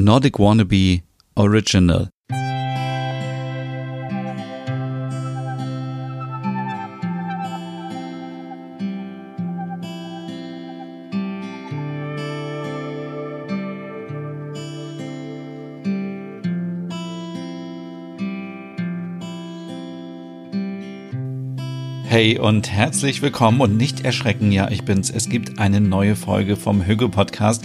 Nordic 0.00 0.38
Wannabe 0.38 1.00
Original. 1.34 2.08
Hey 22.04 22.38
und 22.38 22.70
herzlich 22.70 23.20
willkommen 23.20 23.60
und 23.60 23.76
nicht 23.76 24.04
erschrecken, 24.04 24.52
ja, 24.52 24.70
ich 24.70 24.84
bin's. 24.84 25.10
Es 25.10 25.28
gibt 25.28 25.58
eine 25.58 25.80
neue 25.80 26.14
Folge 26.14 26.54
vom 26.54 26.86
Hüge 26.86 27.08
Podcast. 27.08 27.64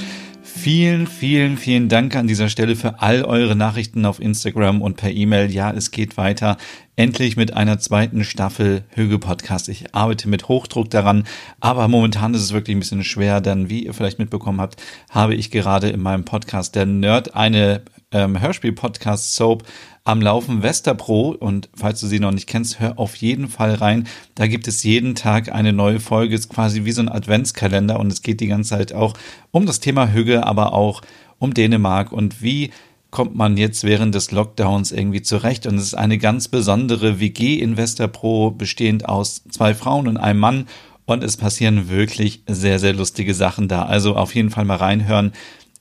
Vielen, 0.64 1.08
vielen, 1.08 1.58
vielen 1.58 1.90
Dank 1.90 2.16
an 2.16 2.26
dieser 2.26 2.48
Stelle 2.48 2.78
für 2.78 3.02
all 3.02 3.26
eure 3.26 3.54
Nachrichten 3.54 4.06
auf 4.06 4.22
Instagram 4.22 4.82
und 4.82 4.96
per 4.96 5.12
E-Mail. 5.12 5.52
Ja, 5.52 5.70
es 5.72 5.92
geht 5.92 6.16
weiter. 6.16 6.56
Endlich 6.96 7.36
mit 7.36 7.54
einer 7.54 7.80
zweiten 7.80 8.24
Staffel 8.24 8.86
Hüge 8.92 9.20
Podcast. 9.20 9.68
Ich 9.68 9.94
arbeite 9.94 10.30
mit 10.30 10.48
Hochdruck 10.48 10.90
daran, 10.90 11.26
aber 11.60 11.90
momentan 11.90 12.34
ist 12.34 12.44
es 12.44 12.54
wirklich 12.54 12.78
ein 12.78 12.80
bisschen 12.80 13.04
schwer, 13.04 13.42
denn 13.42 13.70
wie 13.70 13.84
ihr 13.84 13.94
vielleicht 13.94 14.20
mitbekommen 14.20 14.62
habt, 14.62 14.82
habe 15.10 15.36
ich 15.36 15.52
gerade 15.52 15.90
in 15.90 16.00
meinem 16.00 16.24
Podcast 16.24 16.76
der 16.76 16.86
Nerd 16.86 17.36
eine 17.36 17.82
ähm, 18.14 18.40
Hörspiel-Podcast 18.40 19.36
Soap 19.36 19.64
am 20.06 20.22
Laufen 20.22 20.64
Westerpro 20.64 21.30
und 21.32 21.70
falls 21.76 22.02
du 22.02 22.08
sie 22.08 22.20
noch 22.20 22.32
nicht 22.32 22.48
kennst, 22.48 22.80
hör 22.80 23.00
auf 23.00 23.16
jeden 23.16 23.48
Fall 23.48 23.76
rein. 23.76 24.08
Da 24.36 24.48
gibt 24.48 24.68
es 24.68 24.84
jeden 24.84 25.16
Tag 25.16 25.52
eine 25.52 25.74
neue 25.74 26.00
Folge, 26.00 26.36
ist 26.36 26.50
quasi 26.50 26.86
wie 26.86 26.92
so 26.92 27.02
ein 27.02 27.10
Adventskalender 27.10 28.00
und 28.00 28.12
es 28.12 28.22
geht 28.22 28.40
die 28.40 28.48
ganze 28.48 28.72
Zeit 28.72 28.94
auch 28.94 29.14
um 29.52 29.66
das 29.66 29.80
Thema 29.80 30.12
Hüge, 30.12 30.46
aber 30.46 30.74
auch 30.74 31.02
um 31.40 31.54
Dänemark 31.54 32.12
und 32.12 32.42
wie 32.42 32.72
kommt 33.14 33.36
man 33.36 33.58
jetzt 33.58 33.84
während 33.84 34.16
des 34.16 34.32
Lockdowns 34.32 34.92
irgendwie 34.92 35.22
zurecht. 35.22 35.68
Und 35.68 35.76
es 35.76 35.84
ist 35.84 35.94
eine 35.94 36.18
ganz 36.18 36.48
besondere 36.48 37.20
WG 37.20 37.60
in 37.60 37.78
Westerpro, 37.78 38.50
bestehend 38.50 39.08
aus 39.08 39.44
zwei 39.52 39.76
Frauen 39.76 40.08
und 40.08 40.18
einem 40.18 40.40
Mann. 40.40 40.66
Und 41.06 41.24
es 41.24 41.38
passieren 41.38 41.90
wirklich 41.90 42.42
sehr, 42.48 42.80
sehr 42.80 42.94
lustige 42.94 43.36
Sachen 43.36 43.68
da. 43.68 43.84
Also 43.84 44.16
auf 44.16 44.34
jeden 44.34 44.50
Fall 44.50 44.66
mal 44.66 44.78
reinhören 44.78 45.34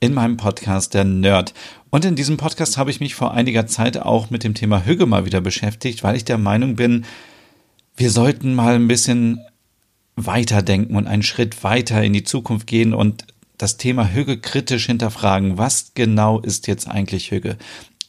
in 0.02 0.14
meinem 0.14 0.36
Podcast 0.36 0.94
Der 0.94 1.04
Nerd. 1.04 1.54
Und 1.90 2.04
in 2.04 2.16
diesem 2.16 2.36
Podcast 2.36 2.76
habe 2.76 2.90
ich 2.90 2.98
mich 2.98 3.14
vor 3.14 3.34
einiger 3.34 3.68
Zeit 3.68 3.96
auch 3.96 4.30
mit 4.30 4.42
dem 4.42 4.52
Thema 4.52 4.84
Hüge 4.84 5.06
mal 5.06 5.26
wieder 5.26 5.40
beschäftigt, 5.40 6.02
weil 6.02 6.16
ich 6.16 6.24
der 6.24 6.38
Meinung 6.38 6.74
bin, 6.74 7.04
wir 7.96 8.10
sollten 8.10 8.52
mal 8.52 8.74
ein 8.74 8.88
bisschen 8.88 9.40
weiterdenken 10.16 10.96
und 10.96 11.06
einen 11.06 11.22
Schritt 11.22 11.62
weiter 11.62 12.02
in 12.02 12.12
die 12.12 12.24
Zukunft 12.24 12.66
gehen 12.66 12.94
und 12.94 13.26
das 13.58 13.76
Thema 13.76 14.12
Hüge 14.12 14.38
kritisch 14.38 14.86
hinterfragen. 14.86 15.56
Was 15.56 15.92
genau 15.94 16.40
ist 16.40 16.66
jetzt 16.66 16.88
eigentlich 16.88 17.30
Hüge? 17.30 17.56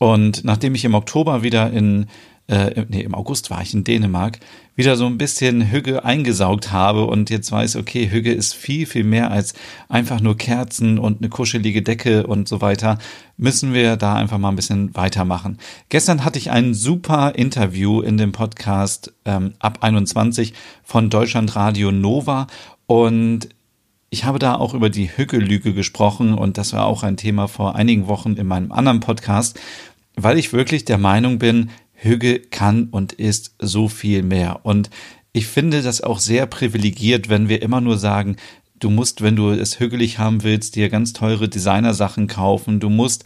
Und 0.04 0.44
nachdem 0.44 0.76
ich 0.76 0.84
im 0.84 0.96
Oktober 0.96 1.44
wieder 1.44 1.72
in 1.72 2.08
äh, 2.48 2.84
nee, 2.90 3.04
im 3.04 3.16
August 3.16 3.50
war 3.50 3.62
ich 3.62 3.74
in 3.74 3.86
Dänemark, 3.86 4.38
wieder 4.76 4.98
so 4.98 5.06
ein 5.06 5.18
bisschen 5.18 5.72
Hüge 5.72 6.04
eingesaugt 6.04 6.74
habe 6.74 7.06
und 7.06 7.30
jetzt 7.30 7.54
weiß, 7.54 7.78
okay, 7.78 8.12
Hüge 8.12 8.34
ist 8.34 8.54
viel, 8.54 8.86
viel 8.86 9.06
mehr 9.06 9.32
als 9.32 9.54
einfach 9.88 10.20
nur 10.20 10.36
Kerzen 10.36 11.00
und 11.00 11.22
eine 11.22 11.30
kuschelige 11.30 11.82
Decke 11.82 12.28
und 12.28 12.50
so 12.50 12.60
weiter, 12.60 12.98
müssen 13.38 13.74
wir 13.74 13.96
da 13.96 14.16
einfach 14.16 14.40
mal 14.40 14.50
ein 14.50 14.58
bisschen 14.58 14.94
weitermachen. 14.94 15.58
Gestern 15.88 16.26
hatte 16.26 16.38
ich 16.38 16.52
ein 16.52 16.74
super 16.74 17.36
Interview 17.36 18.02
in 18.02 18.18
dem 18.18 18.34
Podcast 18.34 19.14
ähm, 19.24 19.54
ab 19.60 19.78
21 19.80 20.54
von 20.84 21.10
Deutschlandradio 21.10 21.94
Nova 21.94 22.48
und 22.88 23.48
ich 24.14 24.26
habe 24.26 24.38
da 24.38 24.54
auch 24.54 24.76
über 24.76 24.92
die 24.92 25.10
Hügge-Lüge 25.10 25.74
gesprochen 25.74 26.36
und 26.36 26.60
das 26.60 26.72
war 26.72 26.86
auch 26.86 27.02
ein 27.02 27.18
Thema 27.18 27.48
vor 27.48 27.76
einigen 27.76 28.08
Wochen 28.08 28.34
in 28.34 28.46
meinem 28.46 28.72
anderen 28.72 29.00
Podcast, 29.00 29.60
weil 30.16 30.38
ich 30.38 30.54
wirklich 30.54 30.86
der 30.86 30.98
Meinung 30.98 31.40
bin, 31.40 31.70
Hügge 31.94 32.40
kann 32.40 32.90
und 32.92 33.14
ist 33.14 33.56
so 33.60 33.88
viel 33.88 34.24
mehr. 34.24 34.62
Und 34.64 34.90
ich 35.32 35.48
finde 35.48 35.82
das 35.82 36.02
auch 36.02 36.20
sehr 36.20 36.46
privilegiert, 36.46 37.30
wenn 37.30 37.50
wir 37.50 37.62
immer 37.62 37.82
nur 37.82 37.98
sagen, 37.98 38.38
du 38.80 38.90
musst, 38.90 39.22
wenn 39.22 39.36
du 39.36 39.50
es 39.50 39.80
hügelig 39.80 40.20
haben 40.20 40.44
willst, 40.44 40.76
dir 40.76 40.90
ganz 40.90 41.14
teure 41.14 41.48
Designersachen 41.48 42.28
kaufen, 42.28 42.80
du 42.80 42.90
musst 42.90 43.24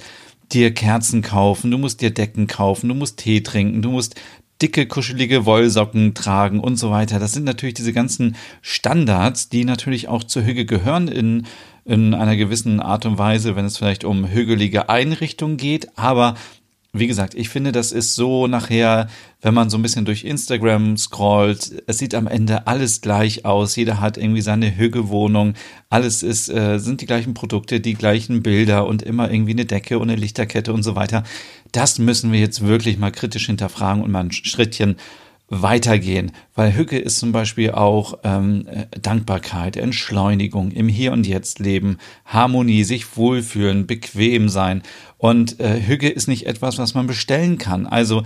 dir 0.52 0.74
Kerzen 0.74 1.22
kaufen, 1.22 1.72
du 1.72 1.78
musst 1.78 2.02
dir 2.02 2.12
Decken 2.12 2.48
kaufen, 2.48 2.88
du 2.88 2.96
musst 2.96 3.18
Tee 3.18 3.42
trinken, 3.42 3.82
du 3.82 3.92
musst 3.92 4.16
dicke, 4.62 4.88
kuschelige 4.88 5.46
Wollsocken 5.46 6.14
tragen 6.14 6.60
und 6.60 6.78
so 6.78 6.90
weiter. 6.90 7.20
Das 7.20 7.34
sind 7.34 7.44
natürlich 7.44 7.76
diese 7.76 7.94
ganzen 7.94 8.36
Standards, 8.62 9.50
die 9.50 9.66
natürlich 9.66 10.08
auch 10.08 10.24
zur 10.24 10.46
Hüge 10.46 10.66
gehören 10.66 11.08
in, 11.08 11.46
in 11.86 12.14
einer 12.14 12.36
gewissen 12.36 12.80
Art 12.80 13.06
und 13.06 13.18
Weise, 13.18 13.56
wenn 13.56 13.66
es 13.66 13.78
vielleicht 13.78 14.04
um 14.04 14.28
hügelige 14.28 14.90
Einrichtungen 14.90 15.58
geht. 15.58 15.98
Aber 15.98 16.36
wie 16.94 17.08
gesagt, 17.08 17.36
ich 17.36 17.50
finde, 17.50 17.72
das 17.72 17.92
ist 17.92 18.16
so 18.16 18.48
nachher, 18.48 19.08
wenn 19.42 19.54
man 19.54 19.70
so 19.70 19.78
ein 19.78 19.82
bisschen 19.82 20.06
durch 20.06 20.24
Instagram 20.24 20.98
scrollt, 20.98 21.84
es 21.86 21.98
sieht 21.98 22.16
am 22.16 22.28
Ende 22.28 22.66
alles 22.68 23.02
gleich 23.02 23.46
aus. 23.46 23.76
Jeder 23.76 24.00
hat 24.00 24.18
irgendwie 24.18 24.42
seine 24.42 24.76
Hügelwohnung. 24.76 25.54
Alles 25.90 26.24
ist, 26.24 26.50
äh, 26.50 26.80
sind 26.80 27.02
die 27.02 27.06
gleichen 27.06 27.34
Produkte, 27.34 27.80
die 27.80 27.94
gleichen 27.94 28.42
Bilder 28.42 28.88
und 28.88 29.04
immer 29.04 29.32
irgendwie 29.32 29.52
eine 29.52 29.66
Decke 29.66 30.00
und 30.00 30.10
eine 30.10 30.20
Lichterkette 30.20 30.74
und 30.74 30.84
so 30.84 30.96
weiter. 30.96 31.24
Das 31.72 32.00
müssen 32.00 32.32
wir 32.32 32.40
jetzt 32.40 32.66
wirklich 32.66 32.98
mal 32.98 33.12
kritisch 33.12 33.46
hinterfragen 33.46 34.02
und 34.02 34.12
mal 34.12 34.22
ein 34.22 34.32
Schrittchen 34.32 34.96
weitergehen, 35.50 36.32
weil 36.56 36.76
Hücke 36.76 36.98
ist 36.98 37.20
zum 37.20 37.32
Beispiel 37.32 37.72
auch 37.72 38.20
ähm, 38.24 38.68
äh, 38.68 38.86
Dankbarkeit, 39.00 39.78
Entschleunigung, 39.78 40.72
im 40.72 40.90
Hier 40.90 41.14
und 41.14 41.26
Jetzt 41.26 41.60
leben, 41.60 41.98
Harmonie, 42.26 42.84
sich 42.84 43.16
wohlfühlen, 43.16 43.88
bequem 43.88 44.50
sein. 44.50 44.84
Und 45.18 45.60
äh, 45.60 45.82
Hücke 45.88 46.10
ist 46.10 46.28
nicht 46.28 46.48
etwas, 46.48 46.78
was 46.78 46.94
man 46.94 47.08
bestellen 47.08 47.58
kann. 47.58 47.88
Also 47.88 48.24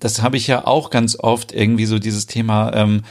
das 0.00 0.22
habe 0.22 0.38
ich 0.38 0.46
ja 0.46 0.66
auch 0.66 0.90
ganz 0.90 1.16
oft 1.16 1.52
irgendwie 1.52 1.86
so 1.86 1.98
dieses 1.98 2.26
Thema, 2.26 2.74
ähm, 2.74 3.02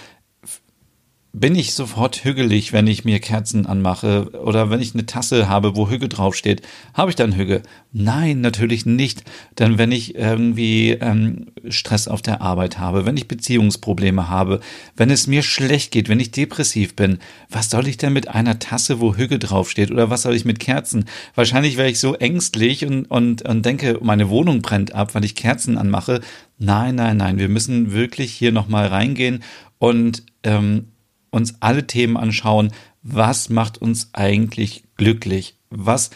bin 1.40 1.56
ich 1.56 1.74
sofort 1.74 2.26
hügelig, 2.26 2.74
wenn 2.74 2.86
ich 2.88 3.06
mir 3.06 3.20
Kerzen 3.20 3.66
anmache 3.66 4.30
oder 4.44 4.70
wenn 4.70 4.82
ich 4.82 4.94
eine 4.94 5.06
Tasse 5.06 5.48
habe, 5.48 5.76
wo 5.76 5.90
Hüge 5.90 6.10
draufsteht, 6.10 6.62
habe 6.94 7.12
ich 7.12 7.16
dann 7.16 7.36
Hüge? 7.36 7.64
Nein, 7.94 8.42
natürlich 8.42 8.86
nicht. 8.86 9.24
Denn 9.58 9.78
wenn 9.78 9.94
ich 9.94 10.16
irgendwie 10.16 10.92
ähm, 10.92 11.48
Stress 11.70 12.10
auf 12.10 12.22
der 12.22 12.42
Arbeit 12.42 12.78
habe, 12.78 13.06
wenn 13.06 13.16
ich 13.16 13.30
Beziehungsprobleme 13.30 14.28
habe, 14.28 14.60
wenn 14.98 15.10
es 15.10 15.28
mir 15.28 15.42
schlecht 15.42 15.92
geht, 15.92 16.10
wenn 16.10 16.20
ich 16.20 16.32
depressiv 16.32 16.96
bin, 16.96 17.20
was 17.50 17.70
soll 17.70 17.88
ich 17.88 17.96
denn 17.96 18.12
mit 18.12 18.28
einer 18.28 18.60
Tasse, 18.60 19.00
wo 19.00 19.16
Hüge 19.16 19.40
draufsteht 19.40 19.92
oder 19.92 20.10
was 20.10 20.24
soll 20.24 20.36
ich 20.36 20.44
mit 20.44 20.60
Kerzen? 20.60 21.06
Wahrscheinlich 21.36 21.78
wäre 21.78 21.90
ich 21.90 22.00
so 22.00 22.16
ängstlich 22.16 22.86
und, 22.86 23.06
und, 23.06 23.44
und 23.44 23.66
denke, 23.66 23.98
meine 24.02 24.30
Wohnung 24.30 24.62
brennt 24.62 24.94
ab, 24.94 25.16
weil 25.16 25.24
ich 25.24 25.36
Kerzen 25.36 25.78
anmache. 25.78 26.20
Nein, 26.58 26.96
nein, 26.96 27.16
nein, 27.16 27.40
wir 27.40 27.48
müssen 27.48 27.94
wirklich 27.94 28.34
hier 28.34 28.52
nochmal 28.52 28.88
reingehen 28.88 29.42
und 29.78 30.24
ähm, 30.44 30.88
uns 31.32 31.56
alle 31.60 31.88
Themen 31.88 32.18
anschauen, 32.18 32.72
was 33.02 33.50
macht 33.50 33.78
uns 33.78 34.10
eigentlich 34.14 34.84
glücklich? 34.98 35.56
Was, 35.70 36.10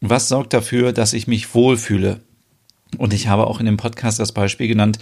was 0.00 0.28
sorgt 0.28 0.52
dafür, 0.52 0.92
dass 0.92 1.12
ich 1.12 1.26
mich 1.26 1.54
wohlfühle? 1.54 2.20
Und 2.98 3.12
ich 3.12 3.28
habe 3.28 3.46
auch 3.46 3.60
in 3.60 3.66
dem 3.66 3.76
Podcast 3.76 4.18
das 4.18 4.32
Beispiel 4.32 4.66
genannt, 4.66 4.98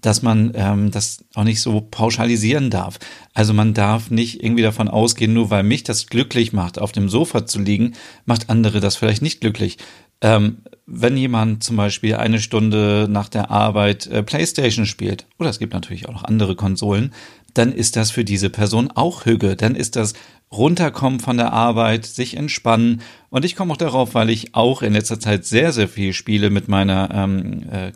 dass 0.00 0.22
man 0.22 0.52
ähm, 0.54 0.90
das 0.90 1.24
auch 1.34 1.44
nicht 1.44 1.60
so 1.60 1.80
pauschalisieren 1.80 2.70
darf. 2.70 2.98
Also 3.32 3.54
man 3.54 3.74
darf 3.74 4.10
nicht 4.10 4.42
irgendwie 4.42 4.62
davon 4.62 4.88
ausgehen, 4.88 5.34
nur 5.34 5.50
weil 5.50 5.62
mich 5.62 5.84
das 5.84 6.08
glücklich 6.08 6.52
macht, 6.52 6.80
auf 6.80 6.92
dem 6.92 7.08
Sofa 7.08 7.46
zu 7.46 7.60
liegen, 7.60 7.94
macht 8.26 8.50
andere 8.50 8.80
das 8.80 8.96
vielleicht 8.96 9.22
nicht 9.22 9.40
glücklich. 9.40 9.78
Ähm, 10.20 10.58
wenn 10.86 11.16
jemand 11.16 11.62
zum 11.62 11.76
Beispiel 11.76 12.16
eine 12.16 12.40
Stunde 12.40 13.06
nach 13.08 13.28
der 13.28 13.50
Arbeit 13.50 14.06
äh, 14.06 14.22
Playstation 14.22 14.86
spielt, 14.86 15.26
oder 15.38 15.50
es 15.50 15.58
gibt 15.58 15.74
natürlich 15.74 16.08
auch 16.08 16.14
noch 16.14 16.24
andere 16.24 16.56
Konsolen, 16.56 17.12
dann 17.58 17.72
ist 17.72 17.96
das 17.96 18.10
für 18.10 18.24
diese 18.24 18.50
Person 18.50 18.90
auch 18.94 19.26
Hüge. 19.26 19.56
Dann 19.56 19.74
ist 19.74 19.96
das 19.96 20.14
runterkommen 20.50 21.20
von 21.20 21.36
der 21.36 21.52
Arbeit, 21.52 22.06
sich 22.06 22.36
entspannen. 22.36 23.02
Und 23.30 23.44
ich 23.44 23.56
komme 23.56 23.72
auch 23.72 23.78
darauf, 23.78 24.14
weil 24.14 24.30
ich 24.30 24.54
auch 24.54 24.82
in 24.82 24.92
letzter 24.92 25.20
Zeit 25.20 25.44
sehr, 25.44 25.72
sehr 25.72 25.88
viel 25.88 26.12
spiele 26.12 26.50
mit 26.50 26.68
meiner, 26.68 27.10
ähm, 27.12 27.64
äh, 27.70 27.92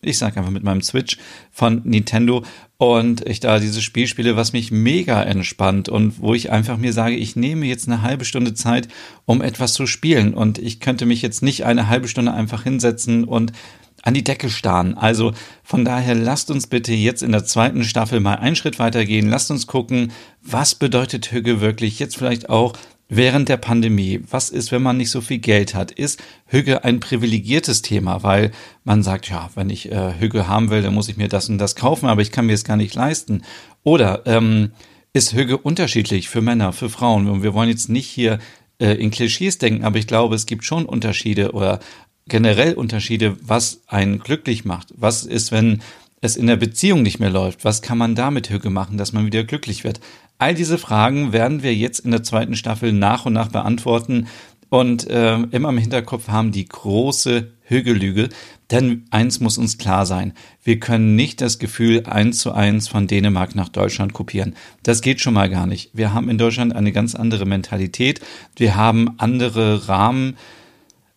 ich 0.00 0.18
sag 0.18 0.36
einfach 0.36 0.50
mit 0.50 0.64
meinem 0.64 0.82
Switch 0.82 1.16
von 1.52 1.82
Nintendo 1.84 2.42
und 2.76 3.24
ich 3.28 3.38
da 3.38 3.60
dieses 3.60 3.84
Spiel 3.84 4.08
spiele, 4.08 4.34
was 4.34 4.52
mich 4.52 4.72
mega 4.72 5.22
entspannt 5.22 5.88
und 5.88 6.20
wo 6.20 6.34
ich 6.34 6.50
einfach 6.50 6.76
mir 6.76 6.92
sage, 6.92 7.14
ich 7.14 7.36
nehme 7.36 7.66
jetzt 7.66 7.86
eine 7.86 8.02
halbe 8.02 8.24
Stunde 8.24 8.54
Zeit, 8.54 8.88
um 9.26 9.42
etwas 9.42 9.74
zu 9.74 9.86
spielen 9.86 10.34
und 10.34 10.58
ich 10.58 10.80
könnte 10.80 11.06
mich 11.06 11.22
jetzt 11.22 11.42
nicht 11.42 11.64
eine 11.64 11.88
halbe 11.88 12.08
Stunde 12.08 12.34
einfach 12.34 12.64
hinsetzen 12.64 13.22
und 13.22 13.52
an 14.02 14.14
die 14.14 14.24
Decke 14.24 14.50
starren. 14.50 14.94
Also 14.94 15.32
von 15.62 15.84
daher 15.84 16.14
lasst 16.14 16.50
uns 16.50 16.66
bitte 16.66 16.92
jetzt 16.92 17.22
in 17.22 17.32
der 17.32 17.44
zweiten 17.44 17.84
Staffel 17.84 18.20
mal 18.20 18.34
einen 18.34 18.56
Schritt 18.56 18.78
weitergehen. 18.78 19.28
Lasst 19.28 19.50
uns 19.50 19.66
gucken, 19.66 20.12
was 20.42 20.74
bedeutet 20.74 21.32
Hüge 21.32 21.60
wirklich 21.60 21.98
jetzt 21.98 22.16
vielleicht 22.16 22.50
auch 22.50 22.74
während 23.08 23.48
der 23.48 23.58
Pandemie. 23.58 24.22
Was 24.30 24.48
ist, 24.48 24.72
wenn 24.72 24.82
man 24.82 24.96
nicht 24.96 25.10
so 25.10 25.20
viel 25.20 25.38
Geld 25.38 25.74
hat? 25.74 25.90
Ist 25.90 26.22
Hüge 26.46 26.82
ein 26.84 26.98
privilegiertes 26.98 27.82
Thema, 27.82 28.22
weil 28.22 28.52
man 28.84 29.02
sagt, 29.02 29.28
ja, 29.28 29.50
wenn 29.54 29.70
ich 29.70 29.92
äh, 29.92 30.18
Hüge 30.18 30.48
haben 30.48 30.70
will, 30.70 30.82
dann 30.82 30.94
muss 30.94 31.08
ich 31.08 31.16
mir 31.18 31.28
das 31.28 31.48
und 31.48 31.58
das 31.58 31.76
kaufen, 31.76 32.08
aber 32.08 32.22
ich 32.22 32.32
kann 32.32 32.46
mir 32.46 32.54
es 32.54 32.64
gar 32.64 32.76
nicht 32.76 32.94
leisten. 32.94 33.42
Oder 33.84 34.22
ähm, 34.26 34.72
ist 35.12 35.34
Hüge 35.34 35.58
unterschiedlich 35.58 36.30
für 36.30 36.40
Männer, 36.40 36.72
für 36.72 36.88
Frauen? 36.88 37.28
Und 37.28 37.42
wir 37.42 37.52
wollen 37.52 37.68
jetzt 37.68 37.90
nicht 37.90 38.08
hier 38.08 38.38
äh, 38.78 38.94
in 38.94 39.10
Klischees 39.10 39.58
denken, 39.58 39.84
aber 39.84 39.98
ich 39.98 40.06
glaube, 40.06 40.34
es 40.34 40.46
gibt 40.46 40.64
schon 40.64 40.86
Unterschiede 40.86 41.52
oder 41.52 41.80
generell 42.28 42.74
Unterschiede, 42.74 43.36
was 43.42 43.82
einen 43.86 44.18
glücklich 44.18 44.64
macht. 44.64 44.92
Was 44.96 45.24
ist, 45.24 45.52
wenn 45.52 45.82
es 46.20 46.36
in 46.36 46.46
der 46.46 46.56
Beziehung 46.56 47.02
nicht 47.02 47.18
mehr 47.18 47.30
läuft? 47.30 47.64
Was 47.64 47.82
kann 47.82 47.98
man 47.98 48.14
da 48.14 48.30
mit 48.30 48.50
Hüge 48.50 48.70
machen, 48.70 48.96
dass 48.96 49.12
man 49.12 49.26
wieder 49.26 49.44
glücklich 49.44 49.84
wird? 49.84 50.00
All 50.38 50.54
diese 50.54 50.78
Fragen 50.78 51.32
werden 51.32 51.62
wir 51.62 51.74
jetzt 51.74 52.00
in 52.00 52.10
der 52.10 52.22
zweiten 52.22 52.56
Staffel 52.56 52.92
nach 52.92 53.26
und 53.26 53.32
nach 53.32 53.48
beantworten 53.48 54.26
und 54.70 55.08
äh, 55.10 55.34
immer 55.34 55.68
im 55.68 55.78
Hinterkopf 55.78 56.28
haben 56.28 56.50
die 56.50 56.64
große 56.64 57.52
Hügellüge. 57.64 58.30
Denn 58.70 59.04
eins 59.10 59.38
muss 59.38 59.58
uns 59.58 59.76
klar 59.76 60.06
sein. 60.06 60.32
Wir 60.64 60.80
können 60.80 61.14
nicht 61.14 61.42
das 61.42 61.58
Gefühl 61.58 62.04
eins 62.06 62.38
zu 62.38 62.52
eins 62.52 62.88
von 62.88 63.06
Dänemark 63.06 63.54
nach 63.54 63.68
Deutschland 63.68 64.14
kopieren. 64.14 64.54
Das 64.82 65.02
geht 65.02 65.20
schon 65.20 65.34
mal 65.34 65.50
gar 65.50 65.66
nicht. 65.66 65.90
Wir 65.92 66.14
haben 66.14 66.30
in 66.30 66.38
Deutschland 66.38 66.74
eine 66.74 66.90
ganz 66.90 67.14
andere 67.14 67.44
Mentalität. 67.44 68.22
Wir 68.56 68.74
haben 68.74 69.10
andere 69.18 69.88
Rahmen 69.88 70.38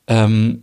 ähm, 0.08 0.62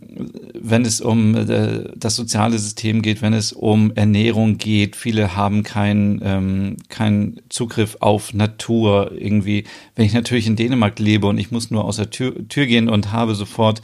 wenn 0.53 0.85
es 0.85 1.01
um 1.01 1.35
äh, 1.35 1.89
das 1.95 2.15
soziale 2.15 2.57
System 2.57 3.01
geht, 3.01 3.21
wenn 3.21 3.33
es 3.33 3.51
um 3.51 3.91
Ernährung 3.95 4.57
geht. 4.57 4.95
Viele 4.95 5.35
haben 5.35 5.63
keinen 5.63 6.21
ähm, 6.23 6.77
kein 6.87 7.41
Zugriff 7.49 7.97
auf 7.99 8.33
Natur 8.33 9.11
irgendwie. 9.17 9.65
Wenn 9.95 10.05
ich 10.05 10.13
natürlich 10.13 10.47
in 10.47 10.55
Dänemark 10.55 10.97
lebe 10.99 11.27
und 11.27 11.37
ich 11.37 11.51
muss 11.51 11.71
nur 11.71 11.83
aus 11.83 11.97
der 11.97 12.09
Tür, 12.09 12.47
Tür 12.47 12.65
gehen 12.65 12.87
und 12.87 13.11
habe 13.11 13.35
sofort 13.35 13.81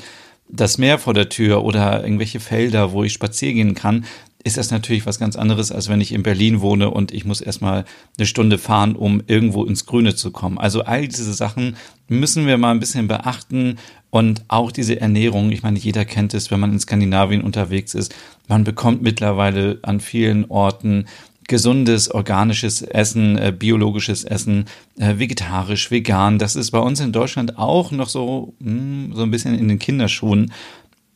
das 0.48 0.78
Meer 0.78 0.98
vor 0.98 1.14
der 1.14 1.30
Tür 1.30 1.64
oder 1.64 2.04
irgendwelche 2.04 2.40
Felder, 2.40 2.94
wo 2.94 3.04
ich 3.04 3.14
spazieren 3.14 3.56
gehen 3.56 3.76
kann, 3.76 4.06
ist 4.44 4.58
das 4.58 4.72
natürlich 4.72 5.06
was 5.06 5.20
ganz 5.20 5.36
anderes, 5.36 5.72
als 5.72 5.90
wenn 5.90 6.00
ich 6.00 6.14
in 6.14 6.24
Berlin 6.24 6.62
wohne 6.62 6.90
und 6.90 7.12
ich 7.12 7.26
muss 7.26 7.42
erstmal 7.42 7.84
eine 8.18 8.26
Stunde 8.26 8.58
fahren, 8.58 8.96
um 8.96 9.22
irgendwo 9.28 9.66
ins 9.66 9.86
Grüne 9.86 10.16
zu 10.16 10.32
kommen. 10.32 10.58
Also 10.58 10.84
all 10.84 11.08
diese 11.08 11.34
Sachen 11.34 11.76
müssen 12.10 12.48
wir 12.48 12.58
mal 12.58 12.72
ein 12.72 12.80
bisschen 12.80 13.08
beachten 13.08 13.78
und 14.10 14.44
auch 14.48 14.72
diese 14.72 15.00
Ernährung. 15.00 15.52
Ich 15.52 15.64
meine, 15.64 15.80
jeder 15.80 16.06
kennt 16.06 16.34
es, 16.34 16.52
wenn 16.52 16.60
man 16.60 16.74
in 16.74 16.80
Skandinavien 16.80 17.42
unterwegs 17.42 17.94
ist. 17.94 18.14
Man 18.48 18.64
bekommt 18.64 19.02
mittlerweile 19.02 19.80
an 19.84 20.00
vielen 20.00 20.46
Orten 20.50 21.06
gesundes, 21.48 22.10
organisches 22.12 22.82
Essen, 22.82 23.38
äh, 23.38 23.52
biologisches 23.52 24.24
Essen, 24.24 24.66
äh, 24.98 25.18
vegetarisch, 25.18 25.92
vegan. 25.92 26.40
Das 26.40 26.56
ist 26.56 26.72
bei 26.72 26.80
uns 26.80 27.00
in 27.00 27.12
Deutschland 27.12 27.58
auch 27.58 27.92
noch 27.92 28.08
so, 28.08 28.54
mh, 28.60 28.70
hm, 28.70 29.14
so 29.16 29.24
ein 29.24 29.32
bisschen 29.32 29.58
in 29.58 29.68
den 29.68 29.80
Kinderschuhen. 29.80 30.54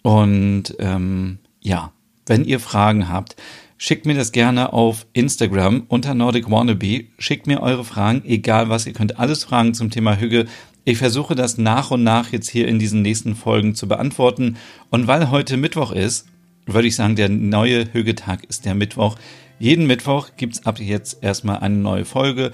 Und 0.01 0.75
ähm, 0.79 1.37
ja, 1.61 1.91
wenn 2.25 2.45
ihr 2.45 2.59
Fragen 2.59 3.09
habt, 3.09 3.35
schickt 3.77 4.05
mir 4.05 4.15
das 4.15 4.31
gerne 4.31 4.73
auf 4.73 5.05
Instagram 5.13 5.83
unter 5.87 6.13
Nordic 6.13 6.49
Wannabe. 6.49 7.05
Schickt 7.17 7.47
mir 7.47 7.61
eure 7.61 7.85
Fragen, 7.85 8.23
egal 8.25 8.69
was. 8.69 8.85
Ihr 8.85 8.93
könnt 8.93 9.19
alles 9.19 9.43
fragen 9.43 9.73
zum 9.73 9.91
Thema 9.91 10.19
Hüge. 10.19 10.45
Ich 10.85 10.97
versuche 10.97 11.33
das 11.33 11.57
nach 11.57 11.91
und 11.91 12.03
nach 12.03 12.31
jetzt 12.33 12.49
hier 12.49 12.67
in 12.67 12.77
diesen 12.77 13.01
nächsten 13.01 13.35
Folgen 13.35 13.73
zu 13.73 13.87
beantworten. 13.87 14.57
Und 14.89 15.07
weil 15.07 15.31
heute 15.31 15.55
Mittwoch 15.55 15.93
ist, 15.93 16.27
würde 16.65 16.87
ich 16.87 16.95
sagen, 16.95 17.15
der 17.15 17.29
neue 17.29 17.93
Hügetag 17.93 18.43
ist 18.49 18.65
der 18.65 18.75
Mittwoch. 18.75 19.15
Jeden 19.59 19.87
Mittwoch 19.87 20.31
gibt's 20.35 20.65
ab 20.65 20.79
jetzt 20.79 21.23
erstmal 21.23 21.59
eine 21.59 21.75
neue 21.75 22.03
Folge. 22.03 22.51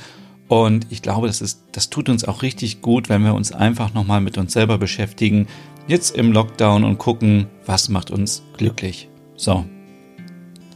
Und 0.48 0.88
ich 0.92 1.02
glaube, 1.02 1.28
das, 1.28 1.42
ist, 1.42 1.64
das 1.72 1.90
tut 1.90 2.08
uns 2.08 2.24
auch 2.24 2.44
richtig 2.44 2.82
gut, 2.82 3.10
wenn 3.10 3.24
wir 3.24 3.34
uns 3.34 3.52
einfach 3.52 3.94
nochmal 3.94 4.22
mit 4.22 4.38
uns 4.38 4.54
selber 4.54 4.78
beschäftigen, 4.78 5.48
jetzt 5.88 6.16
im 6.16 6.32
Lockdown 6.32 6.84
und 6.84 7.00
gucken, 7.00 7.48
was 7.66 7.90
macht 7.90 8.12
uns 8.12 8.44
glücklich. 8.58 9.10
So, 9.36 9.66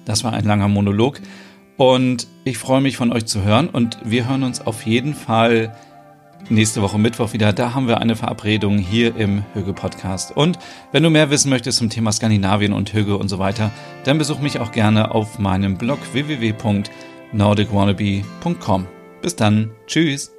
das 0.05 0.23
war 0.23 0.33
ein 0.33 0.45
langer 0.45 0.67
Monolog 0.67 1.21
und 1.77 2.27
ich 2.45 2.57
freue 2.57 2.81
mich 2.81 2.97
von 2.97 3.11
euch 3.11 3.25
zu 3.25 3.43
hören 3.43 3.67
und 3.67 3.97
wir 4.03 4.27
hören 4.27 4.43
uns 4.43 4.61
auf 4.61 4.85
jeden 4.85 5.13
Fall 5.13 5.75
nächste 6.49 6.81
Woche 6.81 6.97
Mittwoch 6.97 7.33
wieder. 7.33 7.51
Da 7.53 7.73
haben 7.73 7.87
wir 7.87 7.99
eine 7.99 8.15
Verabredung 8.15 8.77
hier 8.77 9.15
im 9.15 9.43
Höge 9.53 9.73
Podcast. 9.73 10.35
Und 10.35 10.57
wenn 10.91 11.03
du 11.03 11.09
mehr 11.09 11.29
wissen 11.29 11.49
möchtest 11.49 11.77
zum 11.79 11.89
Thema 11.89 12.11
Skandinavien 12.11 12.73
und 12.73 12.91
Höge 12.93 13.17
und 13.17 13.29
so 13.29 13.39
weiter, 13.39 13.71
dann 14.03 14.17
besuch 14.17 14.39
mich 14.39 14.59
auch 14.59 14.71
gerne 14.71 15.11
auf 15.11 15.39
meinem 15.39 15.77
Blog 15.77 15.99
www.nordicwannabe.com. 16.11 18.87
Bis 19.21 19.35
dann. 19.35 19.71
Tschüss. 19.87 20.33